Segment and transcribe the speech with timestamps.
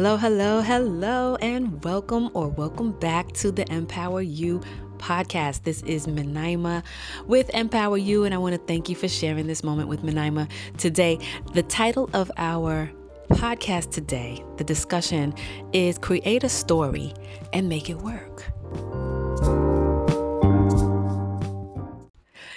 [0.00, 4.62] Hello, hello, hello, and welcome or welcome back to the Empower You
[4.96, 5.64] podcast.
[5.64, 6.82] This is Minaima
[7.26, 10.50] with Empower You, and I want to thank you for sharing this moment with Minaima
[10.78, 11.18] today.
[11.52, 12.90] The title of our
[13.28, 15.34] podcast today, the discussion
[15.74, 17.12] is Create a Story
[17.52, 18.50] and Make It Work.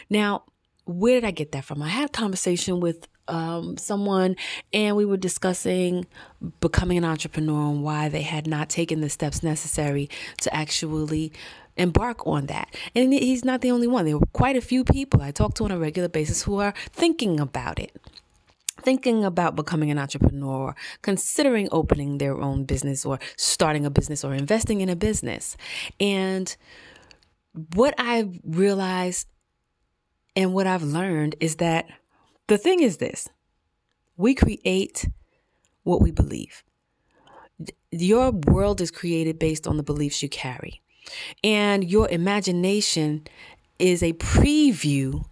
[0.10, 0.44] Now,
[0.86, 1.82] where did I get that from?
[1.82, 4.36] I had a conversation with um, someone
[4.72, 6.05] and we were discussing
[6.59, 10.09] becoming an entrepreneur and why they had not taken the steps necessary
[10.41, 11.31] to actually
[11.78, 12.76] embark on that.
[12.95, 14.05] And he's not the only one.
[14.05, 16.73] There were quite a few people I talk to on a regular basis who are
[16.91, 17.95] thinking about it.
[18.81, 24.34] Thinking about becoming an entrepreneur, considering opening their own business or starting a business or
[24.34, 25.55] investing in a business.
[26.02, 26.53] And
[27.76, 29.28] what I've realized
[30.36, 31.86] and what I've learned is that
[32.47, 33.30] the thing is this
[34.17, 35.08] we create
[35.83, 36.63] what we believe.
[37.91, 40.81] Your world is created based on the beliefs you carry.
[41.44, 43.27] And your imagination
[43.80, 45.25] is a preview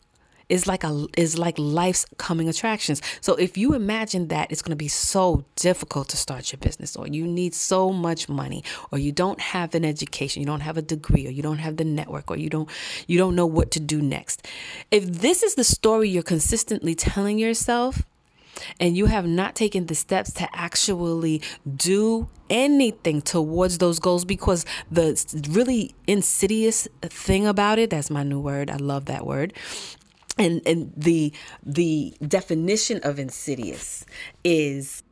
[0.51, 3.01] is like a is like life's coming attractions.
[3.21, 6.97] So if you imagine that it's going to be so difficult to start your business
[6.97, 10.77] or you need so much money or you don't have an education, you don't have
[10.77, 12.69] a degree or you don't have the network or you don't
[13.07, 14.45] you don't know what to do next.
[14.91, 18.03] If this is the story you're consistently telling yourself,
[18.79, 21.41] and you have not taken the steps to actually
[21.75, 28.39] do anything towards those goals because the really insidious thing about it that's my new
[28.39, 29.53] word i love that word
[30.41, 31.31] and and the
[31.63, 34.05] the definition of insidious
[34.43, 35.03] is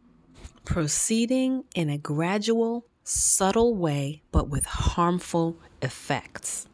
[0.66, 6.68] proceeding in a gradual subtle way but with harmful effects.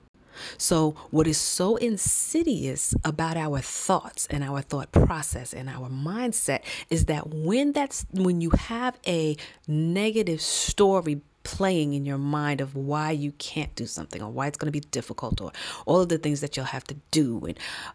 [0.57, 6.61] So what is so insidious about our thoughts and our thought process and our mindset
[6.89, 12.75] is that when that's when you have a negative story playing in your mind of
[12.75, 15.51] why you can't do something or why it's going to be difficult or
[15.85, 17.45] all of the things that you'll have to do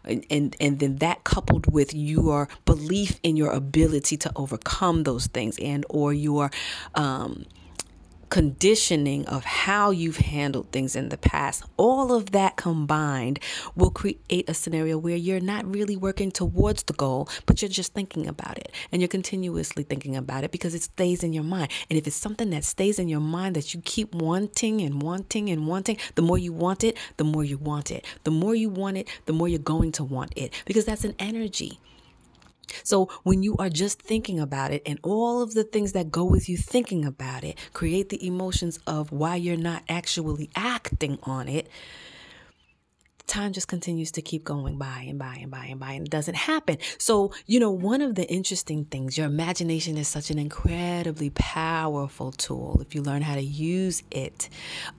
[0.05, 5.27] and and and then that coupled with your belief in your ability to overcome those
[5.27, 6.49] things and or your
[6.95, 7.45] um
[8.31, 13.37] conditioning of how you've handled things in the past, all of that combined
[13.75, 17.93] will create a scenario where you're not really working towards the goal, but you're just
[17.93, 18.71] thinking about it.
[18.91, 21.71] And you're continuously thinking about it because it stays in your mind.
[21.89, 25.49] And if it's something that stays in your mind that you keep wanting and wanting
[25.49, 28.05] and wanting, the more you want it, the more you want it.
[28.23, 31.15] The more you want it, the more you're going to want it because that's an
[31.19, 31.79] energy.
[32.83, 36.23] So when you are just thinking about it and all of the things that go
[36.23, 41.47] with you thinking about it create the emotions of why you're not actually acting on
[41.47, 41.67] it,
[43.31, 46.11] time just continues to keep going by and by and by and by and it
[46.11, 46.77] doesn't happen.
[46.97, 52.31] So, you know, one of the interesting things, your imagination is such an incredibly powerful
[52.33, 52.81] tool.
[52.81, 54.49] If you learn how to use it,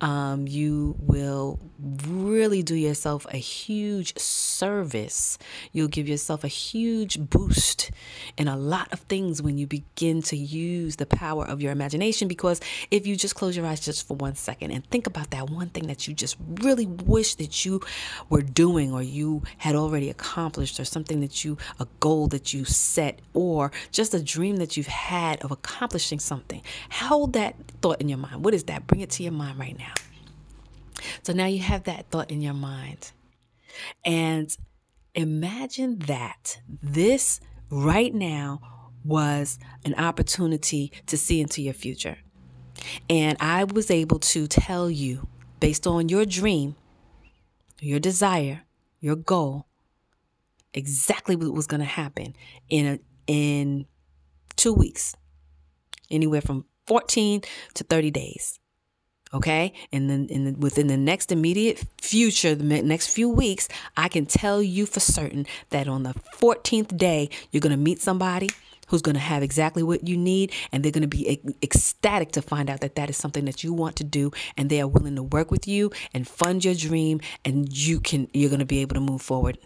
[0.00, 1.60] um, you will
[2.06, 5.36] really do yourself a huge service.
[5.72, 7.90] You'll give yourself a huge boost
[8.38, 12.28] in a lot of things when you begin to use the power of your imagination.
[12.28, 12.60] Because
[12.90, 15.68] if you just close your eyes just for one second and think about that one
[15.68, 17.80] thing that you just really wish that you
[18.28, 22.64] were doing or you had already accomplished or something that you, a goal that you
[22.64, 26.62] set or just a dream that you've had of accomplishing something.
[26.90, 28.44] Hold that thought in your mind.
[28.44, 28.86] What is that?
[28.86, 29.92] Bring it to your mind right now.
[31.22, 33.12] So now you have that thought in your mind.
[34.04, 34.56] And
[35.14, 37.40] imagine that this
[37.70, 38.60] right now
[39.04, 42.18] was an opportunity to see into your future.
[43.08, 45.28] And I was able to tell you,
[45.60, 46.76] based on your dream,
[47.82, 48.62] your desire,
[49.00, 49.66] your goal,
[50.72, 52.34] exactly what was going to happen
[52.68, 53.86] in a, in
[54.56, 55.16] 2 weeks.
[56.10, 57.42] Anywhere from 14
[57.74, 58.60] to 30 days.
[59.34, 64.08] Okay, and then in the, within the next immediate future, the next few weeks, I
[64.08, 68.50] can tell you for certain that on the 14th day, you're going to meet somebody
[68.88, 72.42] who's going to have exactly what you need and they're going to be ecstatic to
[72.42, 75.16] find out that that is something that you want to do and they are willing
[75.16, 78.80] to work with you and fund your dream and you can you're going to be
[78.80, 79.56] able to move forward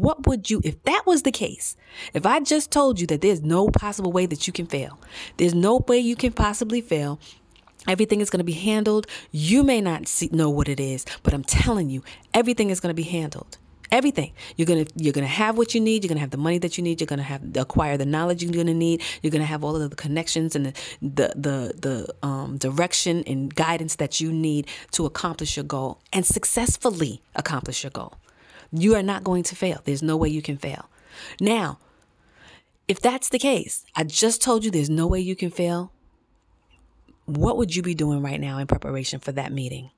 [0.00, 1.76] What would you, if that was the case,
[2.14, 4.98] if I just told you that there's no possible way that you can fail,
[5.36, 7.20] there's no way you can possibly fail,
[7.88, 9.06] Everything is going to be handled.
[9.30, 12.04] You may not see, know what it is, but I'm telling you,
[12.34, 13.56] everything is going to be handled.
[13.90, 14.32] Everything.
[14.56, 16.04] You're gonna you're gonna have what you need.
[16.04, 17.00] You're gonna have the money that you need.
[17.00, 19.02] You're gonna have acquire the knowledge you're gonna need.
[19.20, 20.72] You're gonna have all of the connections and the
[21.02, 26.24] the the, the um, direction and guidance that you need to accomplish your goal and
[26.24, 28.14] successfully accomplish your goal.
[28.72, 29.80] You are not going to fail.
[29.84, 30.88] There's no way you can fail.
[31.40, 31.78] Now,
[32.86, 35.92] if that's the case, I just told you there's no way you can fail.
[37.26, 39.90] What would you be doing right now in preparation for that meeting?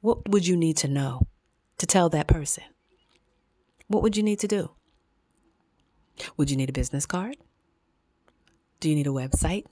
[0.00, 1.26] What would you need to know
[1.78, 2.64] to tell that person?
[3.88, 4.70] What would you need to do?
[6.36, 7.36] Would you need a business card?
[8.80, 9.64] Do you need a website?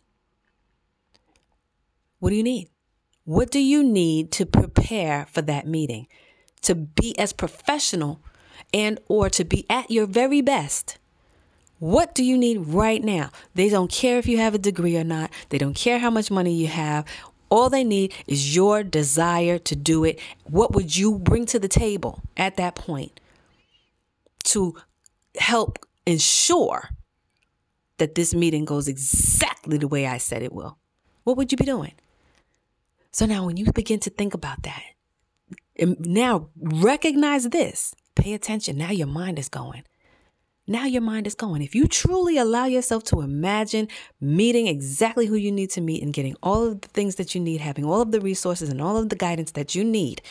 [2.19, 2.69] What do you need?
[3.25, 6.07] What do you need to prepare for that meeting?
[6.65, 8.21] To be as professional
[8.73, 10.99] and or to be at your very best.
[11.79, 13.31] What do you need right now?
[13.55, 15.31] They don't care if you have a degree or not.
[15.51, 17.05] They don't care how much money you have.
[17.51, 20.19] All they need is your desire to do it.
[20.45, 23.21] What would you bring to the table at that point
[24.45, 24.77] to
[25.39, 26.91] help ensure
[27.99, 30.79] that this meeting goes exactly the way I said it will?
[31.25, 31.93] What would you be doing?
[33.13, 34.83] So now, when you begin to think about that,
[35.79, 38.79] now recognize this, pay attention.
[38.79, 39.85] Now your mind is going.
[40.67, 41.61] Now your mind is going.
[41.61, 43.89] If you truly allow yourself to imagine
[44.19, 47.41] meeting exactly who you need to meet and getting all of the things that you
[47.41, 50.23] need, having all of the resources and all of the guidance that you need,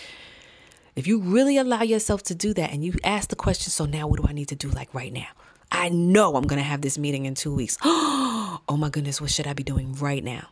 [0.95, 4.07] if you really allow yourself to do that and you ask the question, so now
[4.07, 5.27] what do I need to do like right now?
[5.71, 7.77] I know I'm going to have this meeting in two weeks.
[7.83, 10.49] oh my goodness, what should I be doing right now?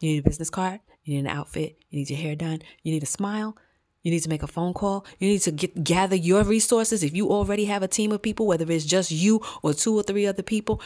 [0.00, 0.80] You need a business card?
[1.04, 1.78] You need an outfit?
[1.90, 2.60] You need your hair done?
[2.82, 3.56] You need a smile?
[4.04, 5.04] You need to make a phone call.
[5.18, 7.02] You need to get gather your resources.
[7.02, 10.02] If you already have a team of people, whether it's just you or two or
[10.02, 10.80] three other people,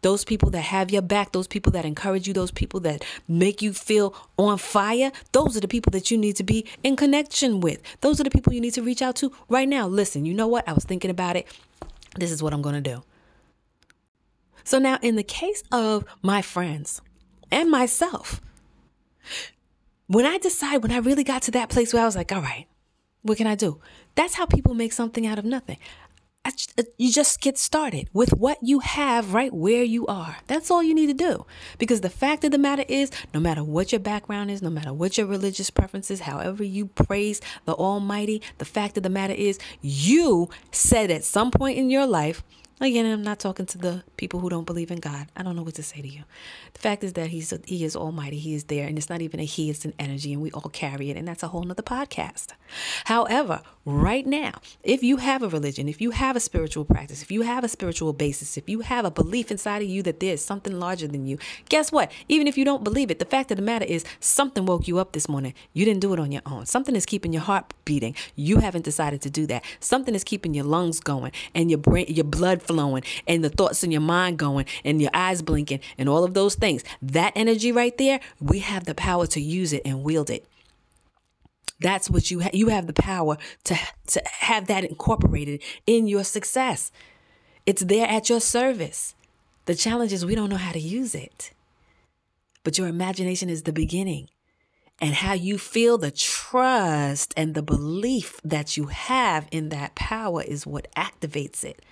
[0.00, 3.60] those people that have your back, those people that encourage you, those people that make
[3.60, 7.60] you feel on fire, those are the people that you need to be in connection
[7.60, 7.82] with.
[8.00, 9.86] Those are the people you need to reach out to right now.
[9.86, 10.66] Listen, you know what?
[10.66, 11.46] I was thinking about it.
[12.16, 13.02] This is what I'm going to do.
[14.64, 17.02] So now, in the case of my friends
[17.50, 18.40] and myself,
[20.06, 22.42] when I decide, when I really got to that place where I was like, all
[22.42, 22.66] right,
[23.22, 23.80] what can I do?
[24.14, 25.78] That's how people make something out of nothing.
[26.44, 26.52] Uh,
[26.96, 30.36] you just get started with what you have right where you are.
[30.46, 31.44] That's all you need to do.
[31.76, 34.92] Because the fact of the matter is, no matter what your background is, no matter
[34.92, 39.58] what your religious preferences, however you praise the Almighty, the fact of the matter is,
[39.82, 42.44] you said at some point in your life,
[42.78, 45.28] Again, I'm not talking to the people who don't believe in God.
[45.34, 46.24] I don't know what to say to you.
[46.74, 48.38] The fact is that He's He is Almighty.
[48.38, 50.68] He is there, and it's not even a He; it's an energy, and we all
[50.68, 52.48] carry it, and that's a whole nother podcast.
[53.06, 57.30] However, right now, if you have a religion, if you have a spiritual practice, if
[57.30, 60.34] you have a spiritual basis, if you have a belief inside of you that there
[60.34, 61.38] is something larger than you,
[61.70, 62.12] guess what?
[62.28, 64.98] Even if you don't believe it, the fact of the matter is something woke you
[64.98, 65.54] up this morning.
[65.72, 66.66] You didn't do it on your own.
[66.66, 68.14] Something is keeping your heart beating.
[68.34, 69.64] You haven't decided to do that.
[69.80, 73.84] Something is keeping your lungs going and your brain, your blood flowing and the thoughts
[73.84, 76.84] in your mind going and your eyes blinking and all of those things.
[77.02, 80.46] That energy right there, we have the power to use it and wield it.
[81.80, 83.78] That's what you ha- you have the power to
[84.08, 86.90] to have that incorporated in your success.
[87.66, 89.14] It's there at your service.
[89.66, 91.52] The challenge is we don't know how to use it.
[92.62, 94.28] But your imagination is the beginning.
[95.00, 100.42] And how you feel the trust and the belief that you have in that power
[100.42, 101.84] is what activates it.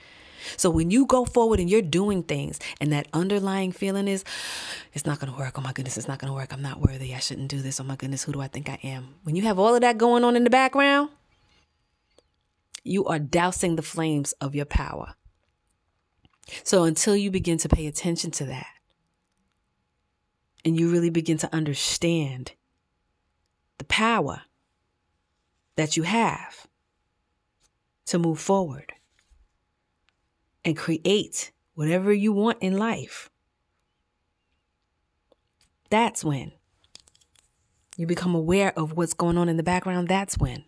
[0.56, 4.24] So when you go forward and you're doing things and that underlying feeling is,
[4.92, 5.58] it's not going to work.
[5.58, 6.52] Oh my goodness, it's not going to work.
[6.52, 7.14] I'm not worthy.
[7.14, 7.80] I shouldn't do this.
[7.80, 9.14] Oh my goodness, who do I think I am?
[9.24, 11.10] When you have all of that going on in the background,
[12.82, 15.14] you are dousing the flames of your power.
[16.62, 18.66] So until you begin to pay attention to that
[20.64, 22.52] and you really begin to understand
[23.78, 24.42] the power
[25.76, 26.66] that you have
[28.06, 28.92] to move forward
[30.64, 33.30] and create whatever you want in life.
[35.90, 36.52] That's when
[37.96, 40.08] you become aware of what's going on in the background.
[40.08, 40.64] That's when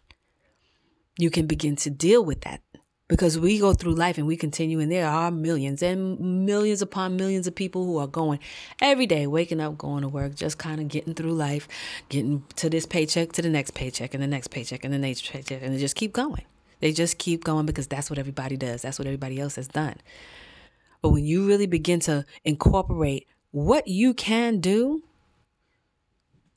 [1.19, 2.61] you can begin to deal with that.
[3.09, 7.17] Because we go through life and we continue, and there are millions and millions upon
[7.17, 8.41] millions of people who are going
[8.83, 11.69] every day, waking up, going to work, just kind of getting through life,
[12.09, 15.31] getting to this paycheck, to the next paycheck, and the next paycheck, and the next
[15.31, 16.43] paycheck, and they just keep going.
[16.87, 18.83] They just keep going because that's what everybody does.
[18.83, 19.97] That's what everybody else has done.
[21.03, 25.03] But when you really begin to incorporate what you can do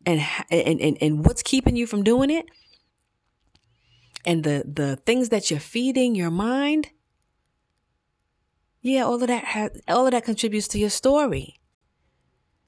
[0.05, 0.21] and
[0.51, 2.45] and and, and what's keeping you from doing it
[4.23, 6.91] and the the things that you're feeding your mind,
[8.83, 11.55] yeah, all of that has, all of that contributes to your story.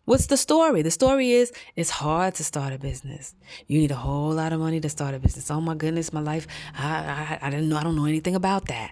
[0.05, 0.81] What's the story?
[0.81, 3.36] The story is it's hard to start a business.
[3.67, 5.51] You need a whole lot of money to start a business.
[5.51, 6.48] Oh my goodness, my life.
[6.77, 7.77] I, I, I didn't know.
[7.77, 8.91] I don't know anything about that.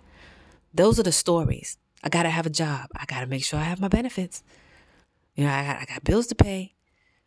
[0.74, 1.78] Those are the stories.
[2.04, 2.90] I gotta have a job.
[2.96, 4.44] I gotta make sure I have my benefits.
[5.36, 6.76] You know, I got, I got bills to pay.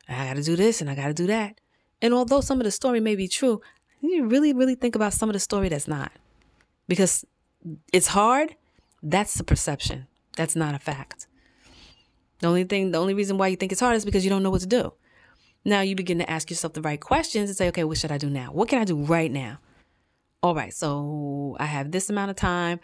[0.09, 1.61] I gotta do this and I gotta do that.
[2.01, 3.61] And although some of the story may be true,
[4.01, 6.13] you really, really think about some of the story that's not.
[6.89, 7.25] Because
[7.93, 8.57] it's hard.
[9.03, 10.07] That's the perception.
[10.37, 11.27] That's not a fact.
[12.43, 14.43] The only thing, the only reason why you think it's hard is because you don't
[14.43, 14.93] know what to do.
[15.65, 18.19] Now you begin to ask yourself the right questions and say, okay, what should I
[18.19, 18.49] do now?
[18.49, 19.59] What can I do right now?
[20.43, 22.81] All right, so I have this amount of time.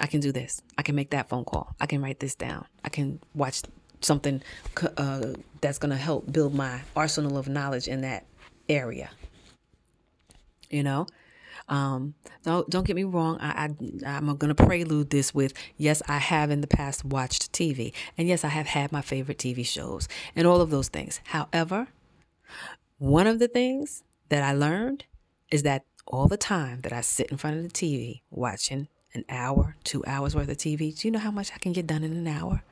[0.00, 0.60] I can do this.
[0.76, 1.76] I can make that phone call.
[1.80, 2.66] I can write this down.
[2.84, 3.62] I can watch
[4.00, 4.42] something
[4.96, 5.26] uh,
[5.60, 8.26] that's going to help build my arsenal of knowledge in that
[8.68, 9.10] area.
[10.70, 11.06] You know,
[11.70, 13.38] um, don't don't get me wrong.
[13.40, 13.70] I,
[14.04, 18.28] I I'm gonna prelude this with yes, I have in the past watched TV, and
[18.28, 21.20] yes, I have had my favorite TV shows and all of those things.
[21.26, 21.86] However,
[22.98, 25.04] one of the things that I learned
[25.50, 29.24] is that all the time that I sit in front of the TV watching an
[29.28, 32.02] hour, two hours worth of TV, do you know how much I can get done
[32.02, 32.62] in an hour?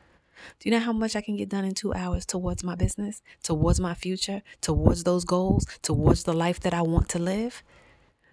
[0.58, 3.22] Do you know how much I can get done in two hours towards my business,
[3.42, 7.62] towards my future, towards those goals, towards the life that I want to live?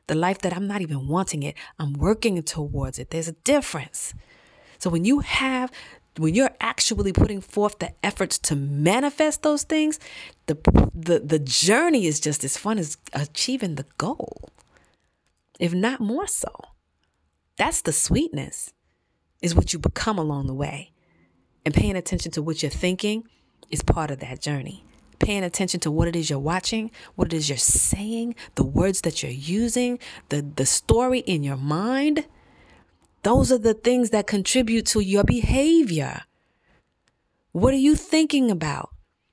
[0.07, 3.09] The life that I'm not even wanting it, I'm working towards it.
[3.09, 4.13] There's a difference.
[4.77, 5.71] So when you have
[6.17, 9.99] when you're actually putting forth the efforts to manifest those things,
[10.45, 10.55] the
[10.93, 14.49] the the journey is just as fun as achieving the goal.
[15.59, 16.51] If not more so.
[17.57, 18.73] That's the sweetness.
[19.41, 20.91] Is what you become along the way.
[21.65, 23.27] And paying attention to what you're thinking
[23.69, 24.85] is part of that journey
[25.19, 29.01] paying attention to what it is you're watching, what it is you're saying, the words
[29.01, 32.25] that you're using, the, the story in your mind.
[33.23, 36.21] Those are the things that contribute to your behavior.
[37.51, 38.89] What are you thinking about?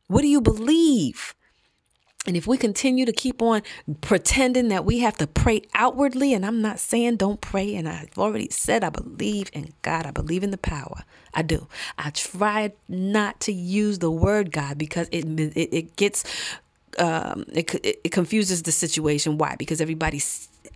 [0.07, 1.35] What do you believe?
[2.25, 3.62] And if we continue to keep on
[4.00, 8.17] pretending that we have to pray outwardly, and I'm not saying don't pray, and I've
[8.17, 11.02] already said I believe in God, I believe in the power.
[11.35, 11.67] I do.
[11.99, 16.25] I try not to use the word God because it it, it gets
[16.99, 19.39] um, it, it confuses the situation.
[19.39, 19.57] Why?
[19.59, 20.21] Because everybody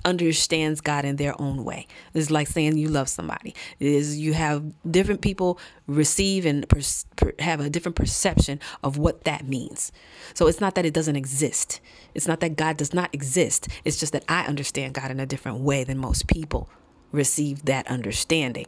[0.05, 1.87] understands God in their own way.
[2.15, 3.55] It's like saying you love somebody.
[3.81, 6.81] It is you have different people receive and per,
[7.17, 9.93] per, have a different perception of what that means.
[10.35, 11.81] So it's not that it doesn't exist.
[12.15, 13.69] It's not that God does not exist.
[13.85, 16.71] It's just that I understand God in a different way than most people
[17.13, 18.67] receive that understanding.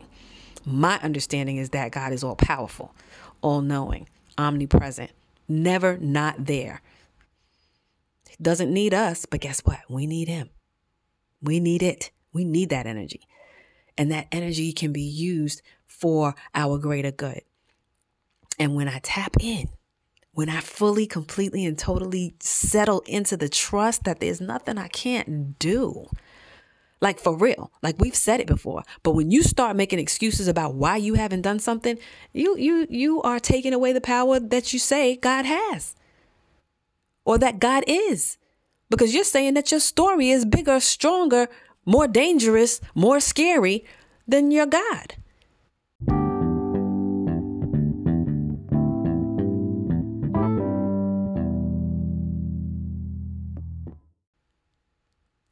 [0.65, 2.95] My understanding is that God is all powerful,
[3.41, 5.13] all knowing, omnipresent,
[5.49, 6.83] never not there.
[8.41, 9.81] Doesn't need us, but guess what?
[9.89, 10.51] We need him.
[11.43, 12.11] We need it.
[12.33, 13.23] We need that energy.
[13.97, 17.43] And that energy can be used for our greater good.
[18.59, 19.69] And when I tap in,
[20.33, 25.59] when I fully, completely, and totally settle into the trust that there's nothing I can't
[25.59, 26.09] do.
[27.01, 27.73] Like for real.
[27.83, 28.83] Like we've said it before.
[29.03, 31.99] But when you start making excuses about why you haven't done something,
[32.33, 35.95] you you you are taking away the power that you say God has.
[37.29, 38.39] Or that God is
[38.89, 41.49] because you're saying that your story is bigger, stronger,
[41.85, 43.85] more dangerous, more scary
[44.27, 45.17] than your God.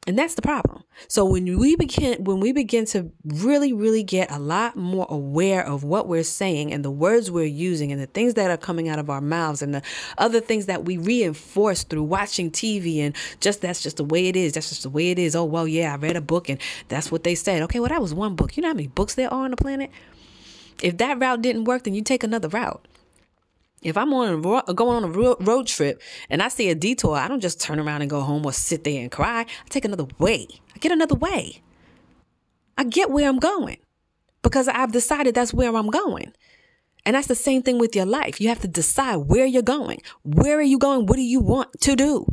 [0.07, 0.85] And that's the problem.
[1.09, 5.63] So when we begin when we begin to really really get a lot more aware
[5.65, 8.87] of what we're saying and the words we're using and the things that are coming
[8.87, 9.81] out of our mouths and the
[10.17, 14.37] other things that we reinforce through watching TV and just that's just the way it
[14.37, 14.53] is.
[14.53, 15.35] That's just the way it is.
[15.35, 17.61] Oh well, yeah, I read a book and that's what they said.
[17.63, 18.55] Okay, well that was one book.
[18.55, 19.91] You know how many books there are on the planet?
[20.81, 22.87] If that route didn't work, then you take another route.
[23.83, 27.41] If I'm on going on a road trip and I see a detour, I don't
[27.41, 29.41] just turn around and go home or sit there and cry.
[29.41, 30.47] I take another way.
[30.75, 31.61] I get another way.
[32.77, 33.77] I get where I'm going
[34.41, 36.33] because I've decided that's where I'm going.
[37.05, 38.41] And that's the same thing with your life.
[38.41, 40.01] You have to decide where you're going.
[40.23, 41.05] Where are you going?
[41.05, 42.27] What do you want to do?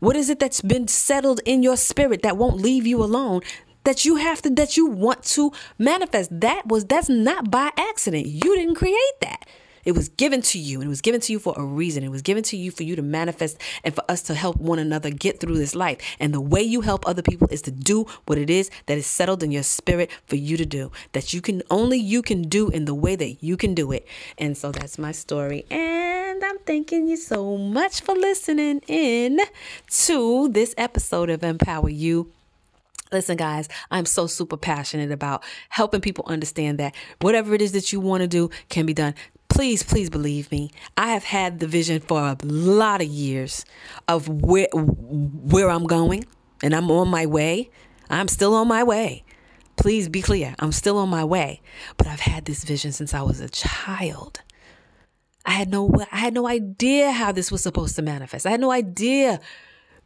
[0.00, 3.42] What is it that's been settled in your spirit that won't leave you alone?
[3.84, 6.30] That you have to, that you want to manifest.
[6.40, 8.26] That was, that's not by accident.
[8.26, 9.44] You didn't create that.
[9.84, 12.02] It was given to you, and it was given to you for a reason.
[12.04, 14.78] It was given to you for you to manifest and for us to help one
[14.78, 15.98] another get through this life.
[16.18, 19.06] And the way you help other people is to do what it is that is
[19.06, 22.68] settled in your spirit for you to do, that you can only you can do
[22.68, 24.06] in the way that you can do it.
[24.36, 25.66] And so that's my story.
[25.70, 29.40] And I'm thanking you so much for listening in
[29.90, 32.30] to this episode of Empower You.
[33.10, 37.90] Listen, guys, I'm so super passionate about helping people understand that whatever it is that
[37.90, 39.14] you want to do can be done
[39.48, 40.70] please, please believe me.
[40.96, 43.64] I have had the vision for a lot of years
[44.06, 46.24] of where where I'm going,
[46.62, 47.70] and I'm on my way.
[48.10, 49.24] I'm still on my way.
[49.76, 50.54] Please be clear.
[50.58, 51.60] I'm still on my way.
[51.96, 54.42] But I've had this vision since I was a child.
[55.44, 58.44] I had no I had no idea how this was supposed to manifest.
[58.44, 59.40] I had no idea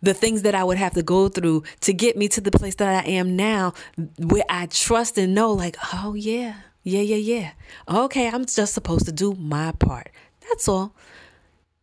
[0.02, 2.74] the things that I would have to go through to get me to the place
[2.76, 3.72] that I am now
[4.18, 7.52] where I trust and know like, oh yeah, yeah, yeah, yeah.
[7.88, 10.10] Okay, I'm just supposed to do my part.
[10.40, 10.94] That's all.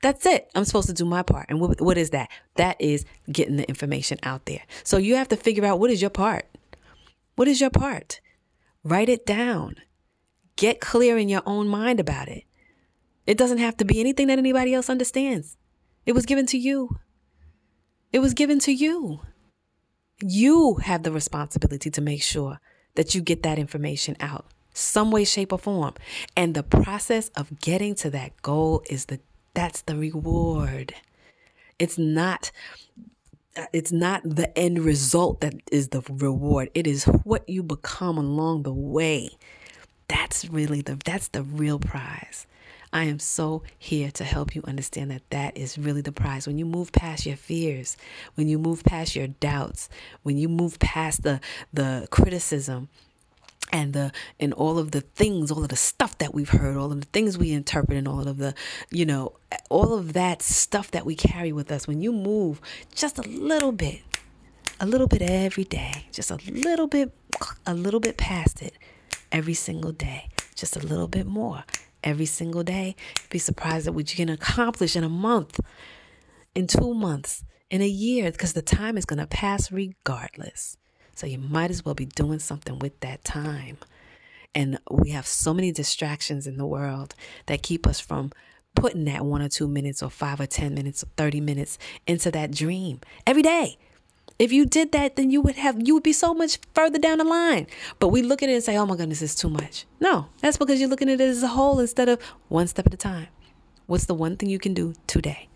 [0.02, 0.50] That's it.
[0.56, 1.48] I'm supposed to do my part.
[1.50, 2.30] And what, what is that?
[2.56, 4.62] That is getting the information out there.
[4.84, 6.46] So you have to figure out what is your part?
[7.36, 8.22] What is your part?
[8.84, 9.76] Write it down.
[10.56, 12.44] Get clear in your own mind about it.
[13.26, 15.58] It doesn't have to be anything that anybody else understands.
[16.06, 16.98] It was given to you.
[18.12, 19.22] It was given to you.
[20.22, 22.60] You have the responsibility to make sure
[22.96, 24.48] that you get that information out
[24.80, 25.94] some way shape or form.
[26.36, 29.20] And the process of getting to that goal is the
[29.54, 30.94] that's the reward.
[31.78, 32.52] It's not
[33.74, 36.70] it's not the end result that is the reward.
[36.74, 39.32] It is what you become along the way.
[40.08, 42.48] That's really the that's the real prize.
[42.92, 46.48] I am so here to help you understand that that is really the prize.
[46.48, 47.98] When you move past your fears,
[48.34, 49.90] when you move past your doubts,
[50.24, 51.40] when you move past the
[51.72, 52.90] the criticism,
[53.72, 56.92] and the and all of the things all of the stuff that we've heard all
[56.92, 58.54] of the things we interpret and all of the
[58.92, 59.34] you know
[59.70, 61.88] all of that stuff that we carry with us.
[61.88, 62.62] When you move
[62.94, 64.02] just a little bit
[64.80, 67.14] a little bit every day just a little bit
[67.66, 68.74] a little bit past it
[69.32, 71.64] every single day just a little bit more
[72.04, 72.96] every single day
[73.30, 75.60] be surprised at what you can accomplish in a month
[76.56, 80.78] in two months in a year because the time is going to pass regardless
[81.20, 83.78] so you might as well be doing something with that time.
[84.56, 87.14] And we have so many distractions in the world
[87.48, 88.32] that keep us from
[88.74, 92.32] putting that one or two minutes or five or 10 minutes or 30 minutes into
[92.32, 93.78] that dream every day.
[94.40, 97.18] If you did that, then you would have, you would be so much further down
[97.18, 97.68] the line.
[98.00, 99.86] But we look at it and say, oh my goodness, it's too much.
[100.00, 102.94] No, that's because you're looking at it as a whole instead of one step at
[102.94, 103.28] a time.
[103.88, 105.50] What's the one thing you can do today?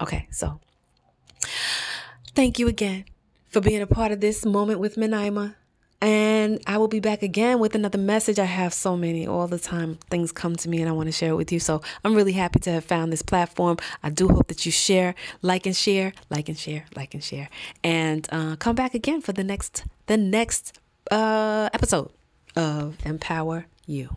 [0.00, 0.60] Okay, so
[2.36, 3.04] thank you again
[3.52, 5.54] for being a part of this moment with Minaima.
[6.00, 8.40] And I will be back again with another message.
[8.40, 9.98] I have so many all the time.
[10.10, 11.60] Things come to me and I want to share it with you.
[11.60, 13.76] So I'm really happy to have found this platform.
[14.02, 17.48] I do hope that you share, like and share, like and share, like and share,
[17.84, 20.76] and uh, come back again for the next the next
[21.12, 22.10] uh, episode
[22.56, 24.16] of Empower You.